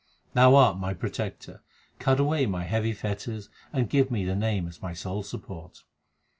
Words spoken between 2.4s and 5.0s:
my heavy fetters, and give me the Name as my